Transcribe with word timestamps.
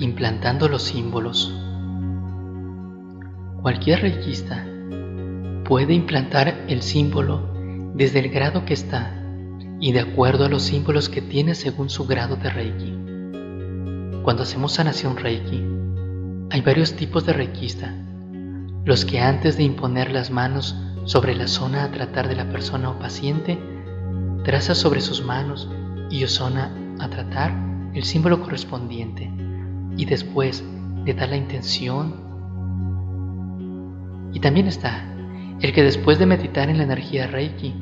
Implantando 0.00 0.68
los 0.68 0.82
símbolos. 0.84 1.52
Cualquier 3.62 4.00
reikista 4.00 4.64
puede 5.64 5.92
implantar 5.92 6.66
el 6.68 6.82
símbolo 6.82 7.52
desde 7.94 8.20
el 8.20 8.28
grado 8.28 8.64
que 8.64 8.74
está 8.74 9.12
y 9.80 9.90
de 9.90 9.98
acuerdo 9.98 10.44
a 10.44 10.48
los 10.48 10.62
símbolos 10.62 11.08
que 11.08 11.20
tiene 11.20 11.56
según 11.56 11.90
su 11.90 12.06
grado 12.06 12.36
de 12.36 12.48
reiki. 12.48 12.96
Cuando 14.22 14.44
hacemos 14.44 14.74
sanación 14.74 15.16
reiki, 15.16 15.64
hay 16.50 16.60
varios 16.60 16.94
tipos 16.94 17.26
de 17.26 17.32
reikista. 17.32 17.92
Los 18.84 19.04
que 19.04 19.18
antes 19.18 19.56
de 19.56 19.64
imponer 19.64 20.12
las 20.12 20.30
manos 20.30 20.76
sobre 21.06 21.34
la 21.34 21.48
zona 21.48 21.82
a 21.82 21.90
tratar 21.90 22.28
de 22.28 22.36
la 22.36 22.48
persona 22.48 22.90
o 22.90 23.00
paciente, 23.00 23.58
traza 24.44 24.76
sobre 24.76 25.00
sus 25.00 25.24
manos 25.24 25.68
y 26.08 26.24
zona 26.28 26.72
a 27.00 27.08
tratar 27.08 27.52
el 27.94 28.04
símbolo 28.04 28.40
correspondiente 28.40 29.37
y 29.98 30.06
después 30.06 30.64
le 31.04 31.12
da 31.12 31.26
la 31.26 31.36
intención. 31.36 32.14
Y 34.32 34.40
también 34.40 34.68
está 34.68 35.04
el 35.60 35.72
que 35.72 35.82
después 35.82 36.18
de 36.18 36.26
meditar 36.26 36.70
en 36.70 36.78
la 36.78 36.84
energía 36.84 37.26
Reiki 37.26 37.74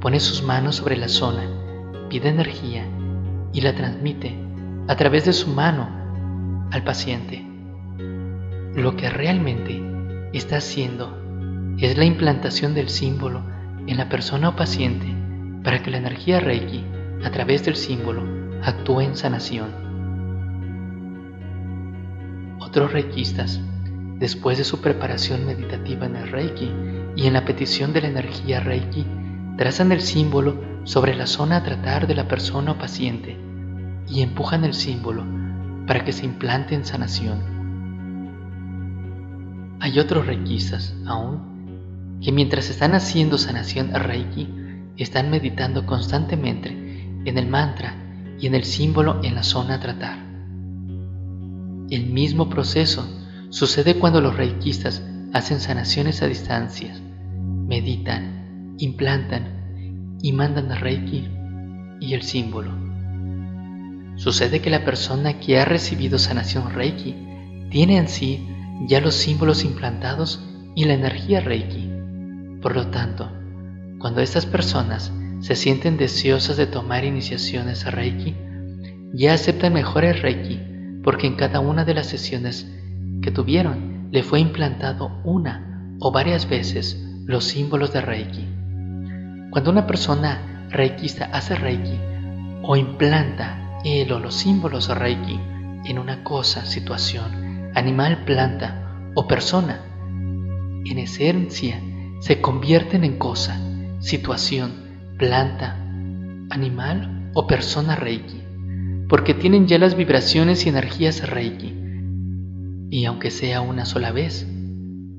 pone 0.00 0.20
sus 0.20 0.42
manos 0.42 0.76
sobre 0.76 0.96
la 0.96 1.08
zona, 1.08 1.42
pide 2.08 2.28
energía 2.28 2.86
y 3.52 3.60
la 3.60 3.74
transmite 3.74 4.38
a 4.86 4.96
través 4.96 5.24
de 5.24 5.32
su 5.32 5.48
mano 5.50 5.88
al 6.70 6.84
paciente. 6.84 7.44
Lo 8.74 8.96
que 8.96 9.10
realmente 9.10 9.82
está 10.32 10.58
haciendo 10.58 11.18
es 11.78 11.98
la 11.98 12.04
implantación 12.04 12.74
del 12.74 12.88
símbolo 12.88 13.42
en 13.86 13.96
la 13.96 14.08
persona 14.08 14.50
o 14.50 14.56
paciente 14.56 15.06
para 15.64 15.82
que 15.82 15.90
la 15.90 15.98
energía 15.98 16.38
Reiki, 16.38 16.84
a 17.24 17.30
través 17.30 17.64
del 17.64 17.74
símbolo, 17.74 18.22
actúe 18.62 19.00
en 19.00 19.16
sanación. 19.16 19.83
Otros 22.74 22.92
reikistas, 22.92 23.60
después 24.18 24.58
de 24.58 24.64
su 24.64 24.80
preparación 24.80 25.46
meditativa 25.46 26.06
en 26.06 26.16
el 26.16 26.28
Reiki 26.28 26.72
y 27.14 27.28
en 27.28 27.34
la 27.34 27.44
petición 27.44 27.92
de 27.92 28.00
la 28.00 28.08
energía 28.08 28.58
Reiki, 28.58 29.06
trazan 29.56 29.92
el 29.92 30.00
símbolo 30.00 30.60
sobre 30.82 31.14
la 31.14 31.28
zona 31.28 31.58
a 31.58 31.62
tratar 31.62 32.08
de 32.08 32.16
la 32.16 32.26
persona 32.26 32.72
o 32.72 32.76
paciente 32.76 33.38
y 34.08 34.22
empujan 34.22 34.64
el 34.64 34.74
símbolo 34.74 35.24
para 35.86 36.04
que 36.04 36.12
se 36.12 36.24
implante 36.24 36.74
en 36.74 36.84
sanación. 36.84 37.38
Hay 39.78 40.00
otros 40.00 40.26
reikistas 40.26 40.96
aún 41.06 42.18
que 42.20 42.32
mientras 42.32 42.70
están 42.70 42.96
haciendo 42.96 43.38
sanación 43.38 43.94
Reiki, 43.94 44.52
están 44.96 45.30
meditando 45.30 45.86
constantemente 45.86 46.70
en 47.24 47.38
el 47.38 47.46
mantra 47.46 47.94
y 48.40 48.48
en 48.48 48.56
el 48.56 48.64
símbolo 48.64 49.20
en 49.22 49.36
la 49.36 49.44
zona 49.44 49.74
a 49.76 49.78
tratar. 49.78 50.23
El 51.90 52.06
mismo 52.06 52.48
proceso 52.48 53.06
sucede 53.50 53.96
cuando 53.98 54.22
los 54.22 54.36
reikistas 54.36 55.02
hacen 55.34 55.60
sanaciones 55.60 56.22
a 56.22 56.26
distancias, 56.26 56.98
meditan, 57.38 58.74
implantan 58.78 60.16
y 60.22 60.32
mandan 60.32 60.72
a 60.72 60.76
reiki 60.76 61.28
y 62.00 62.14
el 62.14 62.22
símbolo. 62.22 62.72
Sucede 64.16 64.62
que 64.62 64.70
la 64.70 64.84
persona 64.84 65.38
que 65.40 65.58
ha 65.58 65.66
recibido 65.66 66.18
sanación 66.18 66.72
reiki 66.72 67.16
tiene 67.70 67.98
en 67.98 68.08
sí 68.08 68.48
ya 68.88 69.02
los 69.02 69.14
símbolos 69.14 69.62
implantados 69.62 70.42
y 70.74 70.86
la 70.86 70.94
energía 70.94 71.40
reiki. 71.40 71.90
Por 72.62 72.76
lo 72.76 72.86
tanto, 72.86 73.30
cuando 73.98 74.22
estas 74.22 74.46
personas 74.46 75.12
se 75.40 75.54
sienten 75.54 75.98
deseosas 75.98 76.56
de 76.56 76.66
tomar 76.66 77.04
iniciaciones 77.04 77.84
a 77.84 77.90
reiki, 77.90 78.34
ya 79.12 79.34
aceptan 79.34 79.74
mejor 79.74 80.04
el 80.04 80.18
reiki 80.18 80.73
porque 81.04 81.26
en 81.26 81.36
cada 81.36 81.60
una 81.60 81.84
de 81.84 81.94
las 81.94 82.06
sesiones 82.06 82.66
que 83.22 83.30
tuvieron 83.30 84.08
le 84.10 84.22
fue 84.22 84.40
implantado 84.40 85.20
una 85.22 85.94
o 86.00 86.10
varias 86.10 86.48
veces 86.48 87.00
los 87.26 87.44
símbolos 87.44 87.92
de 87.92 88.00
Reiki. 88.00 88.48
Cuando 89.50 89.70
una 89.70 89.86
persona 89.86 90.66
reikista 90.70 91.26
hace 91.26 91.54
Reiki 91.54 91.98
o 92.62 92.74
implanta 92.76 93.80
él 93.84 94.10
o 94.12 94.18
los 94.18 94.34
símbolos 94.34 94.88
de 94.88 94.94
Reiki 94.94 95.40
en 95.84 95.98
una 95.98 96.24
cosa, 96.24 96.64
situación, 96.64 97.70
animal, 97.74 98.24
planta 98.24 99.10
o 99.14 99.28
persona, 99.28 99.80
en 100.86 100.98
esencia 100.98 101.80
se 102.20 102.40
convierten 102.40 103.04
en 103.04 103.18
cosa, 103.18 103.60
situación, 104.00 104.72
planta, 105.18 105.76
animal 106.50 107.30
o 107.34 107.46
persona 107.46 107.94
Reiki 107.96 108.43
porque 109.14 109.32
tienen 109.32 109.68
ya 109.68 109.78
las 109.78 109.94
vibraciones 109.94 110.66
y 110.66 110.70
energías 110.70 111.30
Reiki. 111.30 111.72
Y 112.90 113.04
aunque 113.04 113.30
sea 113.30 113.60
una 113.60 113.84
sola 113.84 114.10
vez, 114.10 114.44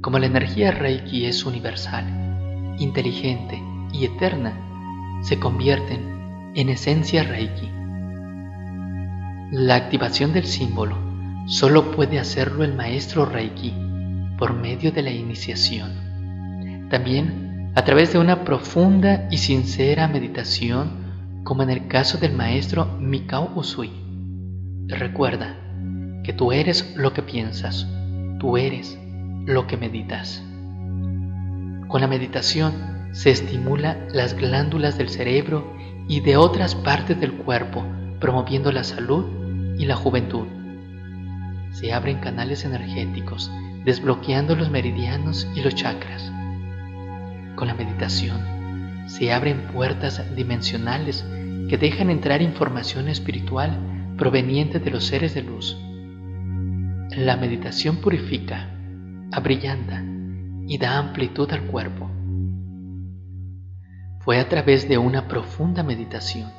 como 0.00 0.18
la 0.18 0.24
energía 0.24 0.70
Reiki 0.70 1.26
es 1.26 1.44
universal, 1.44 2.74
inteligente 2.78 3.62
y 3.92 4.06
eterna, 4.06 5.20
se 5.20 5.38
convierten 5.38 6.52
en 6.54 6.70
esencia 6.70 7.22
Reiki. 7.22 7.68
La 9.50 9.74
activación 9.74 10.32
del 10.32 10.46
símbolo 10.46 10.96
solo 11.46 11.90
puede 11.90 12.18
hacerlo 12.18 12.64
el 12.64 12.72
maestro 12.72 13.26
Reiki 13.26 13.74
por 14.38 14.54
medio 14.54 14.90
de 14.90 15.02
la 15.02 15.10
iniciación. 15.10 16.88
También 16.88 17.70
a 17.74 17.84
través 17.84 18.10
de 18.14 18.18
una 18.18 18.42
profunda 18.42 19.28
y 19.30 19.36
sincera 19.36 20.08
meditación 20.08 21.01
como 21.44 21.62
en 21.62 21.70
el 21.70 21.88
caso 21.88 22.18
del 22.18 22.34
maestro 22.34 22.86
Mikao 22.98 23.52
Usui. 23.54 23.90
Recuerda 24.86 25.56
que 26.22 26.32
tú 26.32 26.52
eres 26.52 26.94
lo 26.96 27.12
que 27.12 27.22
piensas, 27.22 27.86
tú 28.38 28.56
eres 28.56 28.98
lo 29.46 29.66
que 29.66 29.76
meditas. 29.76 30.42
Con 31.88 32.00
la 32.00 32.06
meditación 32.06 32.72
se 33.12 33.30
estimula 33.30 33.98
las 34.12 34.34
glándulas 34.34 34.96
del 34.96 35.08
cerebro 35.08 35.76
y 36.08 36.20
de 36.20 36.36
otras 36.36 36.74
partes 36.74 37.20
del 37.20 37.32
cuerpo, 37.32 37.84
promoviendo 38.20 38.70
la 38.72 38.84
salud 38.84 39.76
y 39.78 39.84
la 39.84 39.96
juventud. 39.96 40.46
Se 41.72 41.92
abren 41.92 42.18
canales 42.18 42.64
energéticos, 42.64 43.50
desbloqueando 43.84 44.54
los 44.54 44.70
meridianos 44.70 45.48
y 45.56 45.62
los 45.62 45.74
chakras. 45.74 46.30
Con 47.56 47.68
la 47.68 47.74
meditación 47.74 48.61
se 49.06 49.32
abren 49.32 49.68
puertas 49.72 50.22
dimensionales 50.34 51.24
que 51.68 51.78
dejan 51.78 52.10
entrar 52.10 52.42
información 52.42 53.08
espiritual 53.08 54.14
proveniente 54.16 54.78
de 54.78 54.90
los 54.90 55.04
seres 55.04 55.34
de 55.34 55.42
luz. 55.42 55.76
La 57.16 57.36
meditación 57.36 57.96
purifica, 57.96 58.70
abrillanta 59.32 60.02
y 60.66 60.78
da 60.78 60.98
amplitud 60.98 61.50
al 61.52 61.62
cuerpo. 61.62 62.10
Fue 64.20 64.38
a 64.38 64.48
través 64.48 64.88
de 64.88 64.98
una 64.98 65.28
profunda 65.28 65.82
meditación 65.82 66.50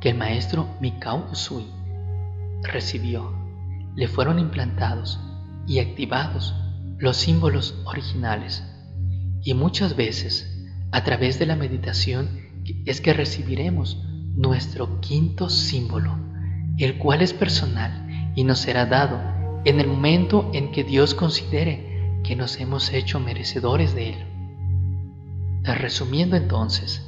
que 0.00 0.10
el 0.10 0.16
maestro 0.16 0.68
Mikao 0.80 1.30
Usui 1.32 1.66
recibió, 2.62 3.32
le 3.96 4.06
fueron 4.06 4.38
implantados 4.38 5.20
y 5.66 5.80
activados 5.80 6.54
los 6.98 7.16
símbolos 7.16 7.82
originales 7.84 8.64
y 9.42 9.54
muchas 9.54 9.96
veces 9.96 10.57
a 10.90 11.04
través 11.04 11.38
de 11.38 11.46
la 11.46 11.56
meditación 11.56 12.48
es 12.86 13.00
que 13.00 13.12
recibiremos 13.12 14.02
nuestro 14.34 15.00
quinto 15.00 15.50
símbolo, 15.50 16.16
el 16.78 16.98
cual 16.98 17.22
es 17.22 17.32
personal 17.32 18.32
y 18.34 18.44
nos 18.44 18.60
será 18.60 18.86
dado 18.86 19.20
en 19.64 19.80
el 19.80 19.88
momento 19.88 20.50
en 20.54 20.70
que 20.70 20.84
Dios 20.84 21.14
considere 21.14 22.20
que 22.24 22.36
nos 22.36 22.58
hemos 22.60 22.92
hecho 22.92 23.20
merecedores 23.20 23.94
de 23.94 24.10
Él. 24.10 24.26
Resumiendo 25.64 26.36
entonces, 26.36 27.04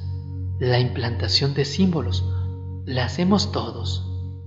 la 0.58 0.78
implantación 0.78 1.54
de 1.54 1.64
símbolos 1.64 2.24
la 2.84 3.04
hacemos 3.04 3.52
todos 3.52 4.06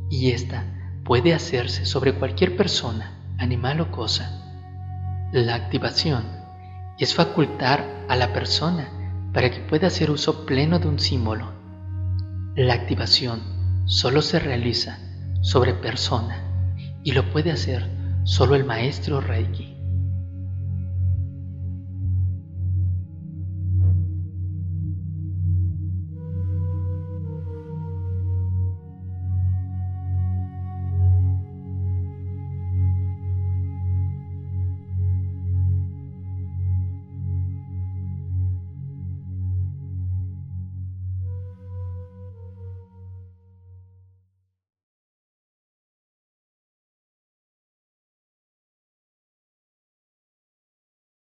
y 0.10 0.32
esta 0.32 0.66
puede 1.04 1.34
hacerse 1.34 1.86
sobre 1.86 2.14
cualquier 2.14 2.56
persona, 2.56 3.20
animal 3.38 3.82
o 3.82 3.92
cosa. 3.92 4.40
La 5.32 5.56
activación 5.56 6.24
es 7.00 7.16
facultar 7.16 8.06
a 8.10 8.16
la 8.16 8.32
persona 8.34 8.90
para 9.34 9.50
que 9.50 9.60
pueda 9.62 9.88
hacer 9.88 10.12
uso 10.12 10.46
pleno 10.46 10.80
de 10.80 10.88
un 10.88 11.00
símbolo. 11.00 11.52
La 12.56 12.76
activación 12.76 13.42
solo 13.86 14.22
se 14.22 14.40
realiza 14.40 15.00
sobre 15.42 15.74
persona 15.74 16.44
y 17.04 17.12
lo 17.12 17.32
puede 17.32 17.52
hacer 17.52 17.90
solo 18.24 18.56
el 18.56 18.64
maestro 18.64 19.20
Reiki. 19.20 19.73